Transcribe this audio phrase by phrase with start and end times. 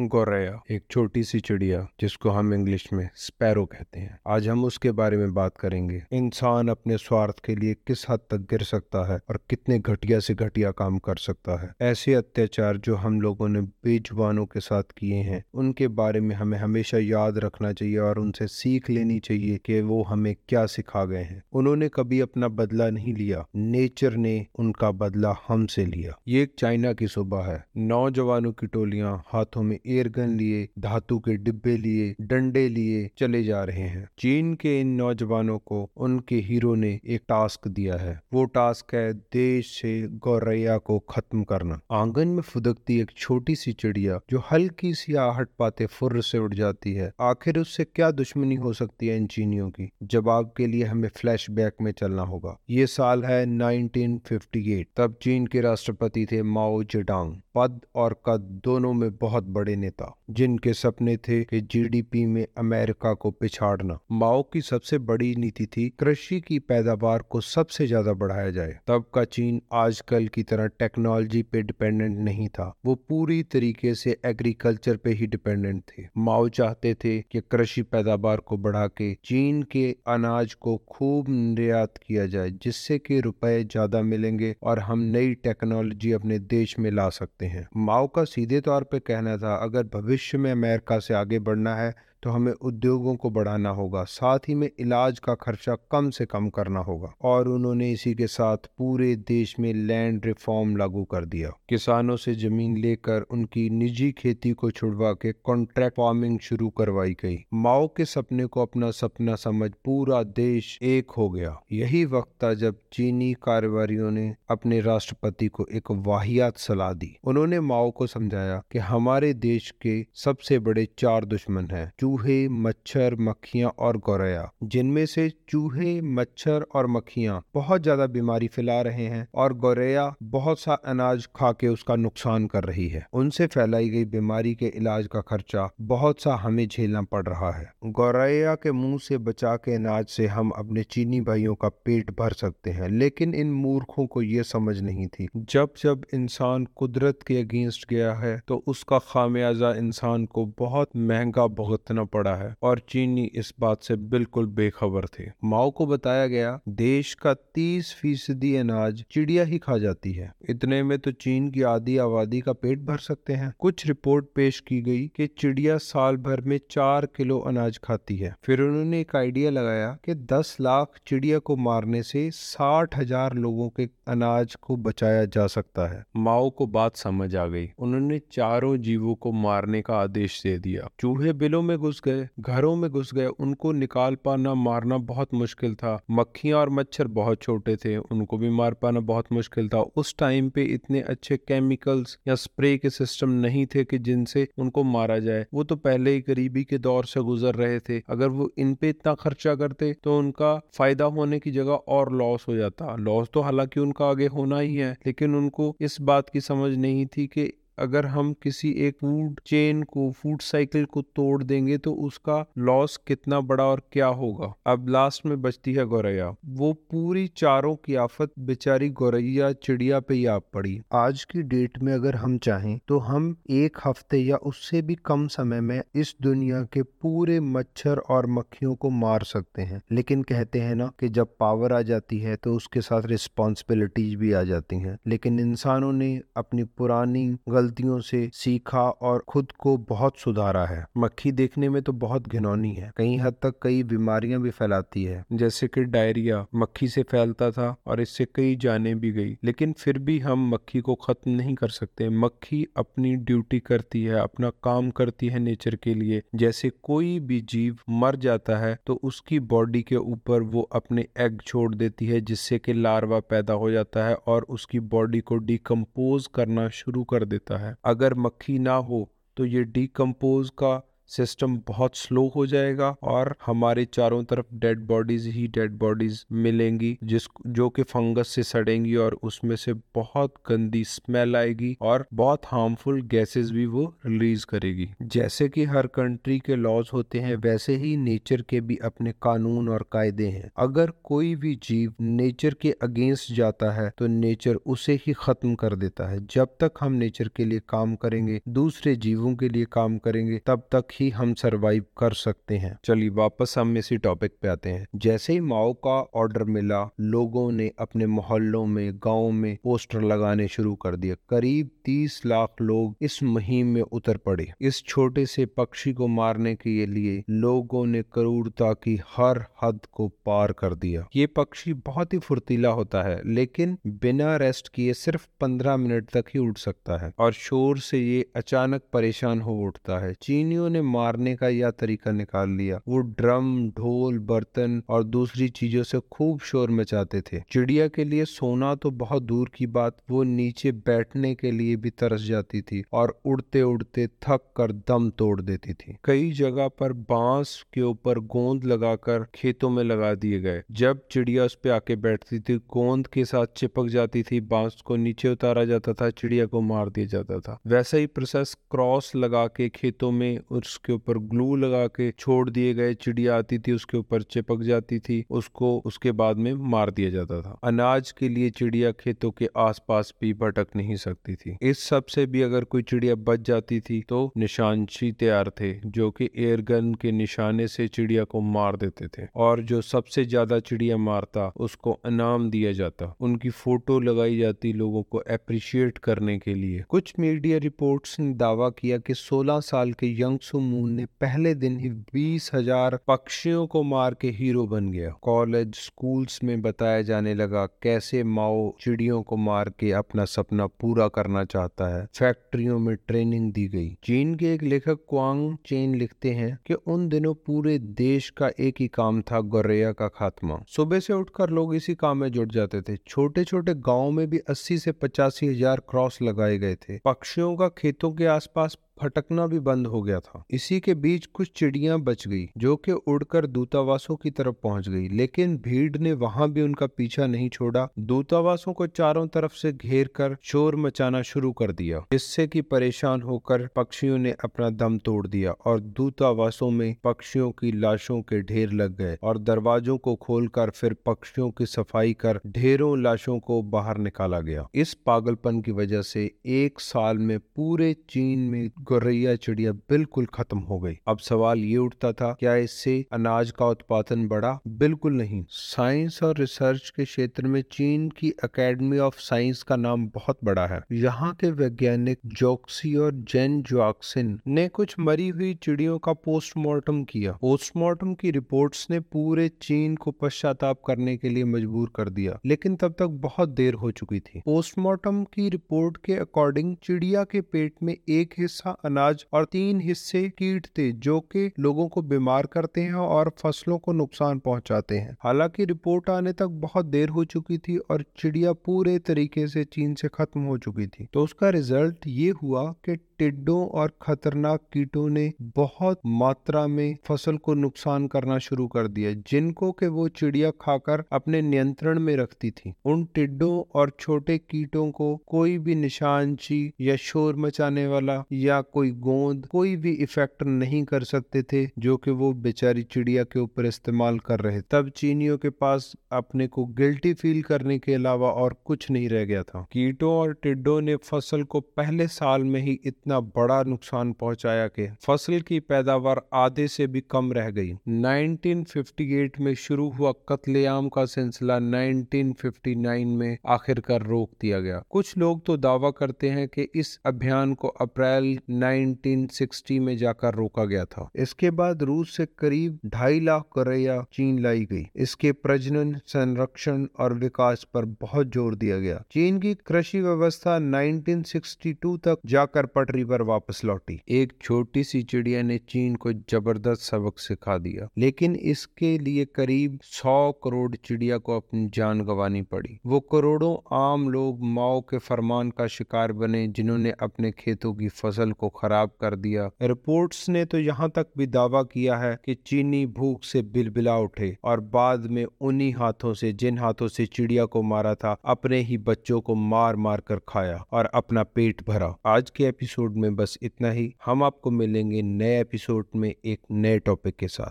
[0.00, 4.92] गौरैया, एक छोटी सी चिड़िया, जिसको हम इंग्लिश में स्पैरो कहते हैं। आज हम उसके
[4.92, 9.20] बारे में बात करेंगे। इंसान अपने स्वार्थ के लिए किस हद तक गिर सकता है
[9.30, 11.74] और कितने घटिया से घटिया काम कर सकता है?
[11.80, 16.58] ऐसे अत्याचार जो हम लोगों ने बेजुबानों के साथ किए हैं, उनके बारे में हमें
[16.58, 21.22] हमेशा याद रखना चाहिए और उनसे सीख लेनी चाहिए कि वो हमें क्या सिखा गए
[21.22, 26.54] हैं। उन्होंने कभी अपना बदला नहीं लिया। नेचर ने उनका बदला हमसे लिया। ये एक
[26.58, 32.14] चाइना की सुबह है। नौजवानों की टोलियाँ हाथों में एयरगन लिए, धातु के डिब्बे लिए,
[32.20, 37.20] डंडे लिए चले जा रहे हैं। चीन के इन नौजवानों को उनके हीरो ने एक
[37.20, 43.00] टास्क दिया है। वो टास्क है देश से गौरैया को खत्म करना। आँगन में फुदकती
[43.00, 47.58] एक छोटी सी चिड़िया जो हल्की सी आहट पाते फुर्र से उड़ जाती है। आखिर
[47.58, 49.90] उससे क्या दुश्मनी हो सकती है इन चीनियों की?
[50.02, 55.60] जवाब के लिए हमें फ्लैशबैक में चलना होगा। ये साल है 1958 तब चीन के
[55.60, 61.42] राष्ट्रपति थे माओ जेडांग। पद और कद दोनों में बहुत बड़े नेता, जिनके सपने थे
[61.44, 67.22] कि जीडीपी में अमेरिका को पिछाड़ना। माओ की सबसे बड़ी नीति थी कृषि की पैदावार
[67.30, 72.48] को सबसे ज़्यादा बढ़ाया जाए। तब का चीन आजकल की तरह टेक्नोलॉजी पे डिपेंडेंट नहीं
[72.48, 77.82] था। वो पूरी तरीके से एग्रीकल्चर पे ही डिपेंडेंट थे। माओ चाहते थे कि कृषि
[77.84, 83.62] पैदावार को बढ़ा के चीन के अनाज को खूब निर्यात किया जाए, जिससे कि रुपए
[83.64, 88.60] ज़्यादा मिलेंगे और हम नई टेक्नोलॉजी अपने देश में ला सकते हैं। माओ का सीधे
[88.60, 93.14] तौर पर कहना था, अगर भविष्य में अमेरिका से आगे बढ़ना है तो हमें उद्योगों
[93.16, 97.48] को बढ़ाना होगा, साथ ही में इलाज का खर्चा कम से कम करना होगा। और
[97.48, 102.76] उन्होंने इसी के साथ पूरे देश में लैंड रिफॉर्म लागू कर दिया। किसानों से ज़मीन
[102.76, 108.46] लेकर उनकी निजी खेती को छुड़वा के कॉन्ट्रैक्ट फ़ार्मिंग शुरू करवाई गई। माओ के सपने
[108.46, 114.10] को अपना सपना समझ पूरा देश एक हो गया। यही वक्त था जब चीनी कारोबारियों
[114.10, 119.70] ने अपने राष्ट्रपति को एक वाहियात सलाह दी। उन्होंने माओ को समझाया कि हमारे देश
[119.82, 126.86] के सबसे बड़े चार दुश्मन हैं मच्छर, मक्खियाँ और गौरैया, जिनमें से चूहे, मच्छर और
[126.86, 131.96] मक्खियाँ बहुत ज़्यादा बीमारी फैला रहे हैं और गौरैया बहुत सा अनाज खा के उसका
[131.96, 136.66] नुकसान कर रही है। उनसे फैलाई गई बीमारी के इलाज का खर्चा बहुत सा हमें
[136.68, 141.20] झेलना पड़ रहा है। गौरैया के मुँह से बचा के अनाज से हम अपने चीनी
[141.20, 145.72] भाइयों का पेट भर सकते हैं, लेकिन इन मूर्खों को ये समझ नहीं थी। जब
[145.82, 151.93] जब इंसान कुदरत के अगेंस्ट गया है तो उसका खामियाजा इंसान को बहुत महँगा भुगतना
[151.94, 156.58] करना पड़ा है। और चीनी इस बात से बिल्कुल बेखबर थे। माओ को बताया गया,
[156.68, 161.62] देश का तीस फ़ीसदी अनाज चिड़िया ही खा जाती है। इतने में तो चीन की
[161.64, 166.16] आधी आबादी का पेट भर सकते हैं। कुछ रिपोर्ट पेश की गई कि चिड़िया साल
[166.16, 170.98] भर में चार किलो अनाज खाती है। फिर उन्होंने एक आइडिया लगाया कि दस लाख
[171.06, 176.50] चिड़िया को मारने से साठ हज़ार लोगों के अनाज को बचाया जा सकता है। माओ
[176.50, 181.32] को बात समझ आ गई। उन्होंने चारों जीवों को मारने का आदेश दे दिया। चूहे
[181.32, 185.98] बिलों में घुस गए, घरों में घुस गए, उनको निकाल पाना, मारना बहुत मुश्किल था।
[186.10, 190.48] मक्खियाँ और मच्छर बहुत छोटे थे, उनको भी मार पाना बहुत मुश्किल था। उस टाइम
[190.50, 195.46] पे इतने अच्छे केमिकल्स या स्प्रे के सिस्टम नहीं थे कि जिनसे उनको मारा जाए।
[195.54, 198.88] वो तो पहले ही गरीबी के दौर से गुजर रहे थे। अगर वो इन पे
[198.88, 203.40] इतना खर्चा करते तो उनका फ़ायदा होने की जगह और लॉस हो जाता। लॉस तो
[203.40, 207.50] हालाँकि उनका आगे होना ही है, लेकिन उनको इस बात की समझ नहीं थी कि
[207.78, 212.96] अगर हम किसी एक फ़ूड चेन को फ़ूड साइकिल को तोड़ देंगे तो उसका लॉस
[213.06, 214.52] कितना बड़ा और क्या होगा?
[214.66, 220.14] अब लास्ट में बचती है गौरैया। वो पूरी चारों की आफत बेचारी गौरैया चिड़िया पे
[220.14, 224.36] ही आप पड़ी। आज की डेट में अगर हम चाहें तो हम एक हफ़्ते या
[224.36, 229.62] उससे भी कम समय में इस दुनिया के पूरे मच्छर और मक्खियों को मार सकते
[229.62, 234.14] हैं। लेकिन कहते हैं ना कि जब पावर आ जाती है तो उसके साथ रिस्पॉन्सिबिलिटीज
[234.14, 237.24] भी आ जाती हैं। लेकिन इंसानों ने अपनी पुरानी
[237.64, 242.72] गलतियों से सीखा और खुद को बहुत सुधारा है। मक्खी देखने में तो बहुत घिनौनी
[242.74, 247.50] है। कई हद तक कई बीमारियाँ भी फैलाती है। जैसे कि डायरिया मक्खी से फैलता
[247.50, 251.54] था और इससे कई जाने भी गई। लेकिन फिर भी हम मक्खी को खत्म नहीं
[251.54, 256.70] कर सकते। मक्खी अपनी ड्यूटी करती है, अपना काम करती है नेचर के लिए। जैसे
[256.82, 261.74] कोई भी जीव मर जाता है तो उसकी बॉडी के ऊपर वो अपने एग छोड़
[261.74, 266.68] देती है, जिससे कि लार्वा पैदा हो जाता है और उसकी बॉडी को डिकम्पोज करना
[266.70, 272.26] शुरू कर देता है। अगर मक्खी ना हो तो ये डिकम्पोज का सिस्टम बहुत स्लो
[272.36, 277.82] हो जाएगा और हमारे चारों तरफ़ डेड बॉडीज ही डेड बॉडीज मिलेंगी, जिस, जो कि
[277.82, 283.66] फंगस से सड़ेंगी और उसमें से बहुत गंदी स्मेल आएगी और बहुत हार्मफुल गैसेस भी
[283.66, 288.60] वो रिलीज़ करेगी। जैसे कि हर कंट्री के लॉज होते हैं, वैसे ही नेचर के
[288.60, 293.92] भी अपने कानून और कायदे हैं। अगर कोई भी जीव नेचर के अगेंस्ट जाता है
[293.98, 297.94] तो नेचर उसे ही खत्म कर देता है। जब तक हम नेचर के लिए काम
[297.96, 302.78] करेंगे, दूसरे जीवों के लिए काम करेंगे, तब तक ही हम सरवाइव कर सकते हैं।
[302.84, 307.52] चलिए वापस हम इसी टॉपिक पे आते हैं। जैसे ही माओ का ऑर्डर मिला, लोगों
[307.52, 312.96] ने अपने मोहल्लों में, गाँव में पोस्टर लगाने शुरू कर दिया करीब तीस लाख लोग
[313.00, 318.02] इस मुहिम में उतर पड़े। इस छोटे से पक्षी को मारने के लिए लोगों ने
[318.02, 323.22] क्रूरता की हर हद को पार कर दिया। ये पक्षी बहुत ही फुर्तीला होता है,
[323.26, 327.98] लेकिन बिना रेस्ट किए सिर्फ़ पंद्रह मिनट तक ही उड़ सकता है। और शोर से
[327.98, 332.98] ये अचानक परेशान हो उठता है। चीनियों ने मारने का यह तरीका निकाल लिया। वो
[332.98, 338.74] ड्रम, ढोल, बर्तन और दूसरी चीज़ों से खूब शोर मचाते थे। चिड़िया के लिए सोना
[338.74, 343.20] तो बहुत दूर की बात, वो नीचे बैठने के लिए भी तरस जाती थी और
[343.24, 348.64] उड़ते उड़ते थक कर दम तोड़ देती थी। कई जगह पर बाँस के ऊपर गोंद
[348.64, 353.24] लगाकर खेतों में लगा दिए गए। जब चिड़िया उस पर आके बैठती थी, गोंद के
[353.24, 357.40] साथ चिपक जाती थी, बाँस को नीचे उतारा जाता था, चिड़िया को मार दिया जाता
[357.40, 360.38] था। वैसा ही प्रोसेस क्रॉस लगा के खेतों में
[360.74, 364.98] उसके ऊपर ग्लू लगा के छोड़ दिए गए, चिड़िया आती थी, उसके ऊपर चिपक जाती
[364.98, 369.48] थी, उसको उसके बाद में मार दिया जाता था। अनाज के लिए चिड़िया खेतों के
[369.56, 374.00] आसपास भी भटक नहीं सकती थी। इस सबसे भी अगर कोई चिड़िया बच जाती थी
[374.08, 379.08] तो निशानशी तैयार थे, जो कि एयर गन के निशाने से चिड़िया को मार देते
[379.08, 384.72] थे। और जो सबसे ज़्यादा चिड़िया मारता, उसको इनाम दिया जाता। उनकी फ़ोटो लगाई जाती
[384.72, 389.92] लोगों को अप्रिशिएट करने के लिए। कुछ मीडिया रिपोर्ट्स ने दावा किया कि 16 साल
[389.92, 394.90] के यंग सुमून ने पहले दिन ही बीस हज़ार पक्षियों को मार के हीरो बन
[394.90, 400.66] गया। कॉलेज स्कूल्स में बताया जाने लगा कैसे माओ चिड़ियों को मार के अपना सपना
[400.80, 405.94] पूरा करना चाहता है। फैक्ट्रियों में ट्रेनिंग दी गई। चीन के एक लेखक क्वांग चेन
[405.94, 410.60] लिखते हैं कि उन दिनों पूरे देश का एक ही काम था, गोरैया का खात्मा।
[410.68, 414.38] सुबह से उठकर लोग इसी काम में जुट जाते थे। छोटे छोटे गाँव में भी
[414.48, 419.58] अस्सी से पचासी हज़ार क्रॉस लगाए गए थे। पक्षियों का खेतों के आसपास फटकना भी
[419.58, 424.16] बंद हो गया था। इसी के बीच कुछ चिड़िया बच गई, जो कि उड़कर दूतावासों
[424.16, 428.86] की तरफ़ पहुँच गई, लेकिन भीड़ ने वहाँ भी उनका पीछा नहीं छोड़ा। दूतावासों को
[428.86, 434.18] चारों तरफ़ से घेर कर शोर मचाना शुरू कर दिया, जिससे कि परेशान होकर पक्षियों
[434.18, 439.16] ने अपना दम तोड़ दिया और दूतावासों में पक्षियों की लाशों के ढेर लग गए
[439.22, 444.66] और दरवाजों को खोलकर फिर पक्षियों की सफ़ाई कर ढेरों लाशों को बाहर निकाला गया।
[444.74, 450.58] इस पागलपन की वजह से एक साल में पूरे चीन में गौरैया चिड़िया बिल्कुल खत्म
[450.60, 454.58] हो गई। अब सवाल ये उठता था, क्या इससे अनाज का उत्पादन बढ़ा?
[454.68, 460.06] बिल्कुल नहीं। साइंस और रिसर्च के क्षेत्र में चीन की अकेडमी ऑफ़ साइंस का नाम
[460.14, 465.98] बहुत बड़ा है। यहाँ के वैज्ञानिक जोक्सी और जेन जोक्सिन ने कुछ मरी हुई चिड़ियों
[465.98, 471.90] का पोस्टमार्टम किया। पोस्टमार्टम की रिपोर्ट्स ने पूरे चीन को पश्चाताप करने के लिए मजबूर
[471.96, 476.74] कर दिया, लेकिन तब तक बहुत देर हो चुकी थी। पोस्टमार्टम की रिपोर्ट के अकॉर्डिंग
[476.82, 481.88] चिड़िया के पेट में एक हिस्सा अनाज और तीन हिस्से कीट थे, जो कि लोगों
[481.88, 486.86] को बीमार करते हैं और फ़सलों को नुकसान पहुंचाते हैं। हालाँकि रिपोर्ट आने तक बहुत
[486.86, 491.08] देर हो चुकी थी और चिड़िया पूरे तरीके से चीन से खत्म हो चुकी थी।
[491.12, 497.36] तो उसका रिज़ल्ट ये हुआ कि टिड्डों और खतरनाक कीटों ने बहुत मात्रा में फ़सल
[497.36, 502.50] को नुकसान करना शुरू कर दिया, जिनको के वो चिड़िया खाकर अपने नियंत्रण में रखती
[502.50, 508.60] थी। उन टिड्डों और छोटे कीटों को कोई भी निशानची या शोर मचाने वाला या
[508.60, 513.40] कोई गोंद, कोई भी इफ़ेक्ट नहीं कर सकते थे, जो कि वो बेचारी चिड़िया के
[513.40, 518.30] ऊपर इस्तेमाल कर रहे। तब चीनियों के पास अपने को गिल्टी फील करने के अलावा
[518.30, 522.60] और कुछ नहीं रह गया था। कीटों और टिड्डों ने फ़सल को पहले साल में
[522.60, 527.72] ही इतना बड़ा नुकसान पहुँचाया कि फ़सल की पैदावार आधे से भी कम रह गई।
[527.72, 535.44] 1958 में शुरू हुआ कत्लेआम का सिलसिला 1959 में आखिरकार रोक दिया गया। कुछ लोग
[535.46, 541.08] तो दावा करते हैं कि इस अभियान को अप्रैल 1960 में जाकर रोका गया था।
[541.16, 547.14] इसके बाद रूस से करीब ढाई लाख करैया चीन लाई गई। इसके प्रजनन, संरक्षण और
[547.14, 553.04] विकास पर बहुत ज़ोर दिया गया। चीन की कृषि व्यवस्था 1962 तक जाकर पटरी पटरी
[553.04, 558.34] पर वापस लौटी। एक छोटी सी चिड़िया ने चीन को ज़बरदस्त सबक सिखा दिया, लेकिन
[558.44, 564.44] इसके लिए करीब सौ करोड़ चिड़िया को अपनी जान गंवानी पड़ी। वो करोड़ों आम लोग
[564.54, 569.50] माओ के फरमान का शिकार बने, जिन्होंने अपने खेतों की फ़सल को खराब कर दिया।
[569.62, 574.34] रिपोर्ट्स ने तो यहाँ तक भी दावा किया है कि चीनी भूख से बिलबिला उठे
[574.44, 578.78] और बाद में उन्हीं हाथों से, जिन हाथों से चिड़िया को मारा था, अपने ही
[578.84, 582.44] बच्चों को मार मार कर खाया और अपना पेट भरा। आज के
[582.84, 587.28] एपिसोड में बस इतना ही। हम आपको मिलेंगे नए एपिसोड में एक नए टॉपिक के
[587.28, 587.42] साथ।